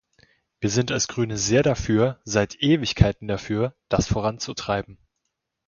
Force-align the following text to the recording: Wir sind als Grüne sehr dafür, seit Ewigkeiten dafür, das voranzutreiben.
Wir 0.59 0.71
sind 0.71 0.91
als 0.91 1.07
Grüne 1.07 1.37
sehr 1.37 1.61
dafür, 1.61 2.19
seit 2.25 2.55
Ewigkeiten 2.59 3.27
dafür, 3.27 3.75
das 3.87 4.07
voranzutreiben. 4.07 4.97